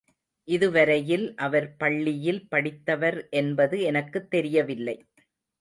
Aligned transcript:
இதுவரையில் 0.47 1.35
அவர் 1.37 1.75
பள்ளியில் 1.75 2.47
படித்தவர் 2.47 3.27
என்பது 3.33 3.81
எனக்குத் 3.81 4.29
தெரியவில்லை. 4.29 4.97